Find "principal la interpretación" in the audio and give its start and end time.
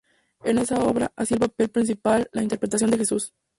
1.69-2.89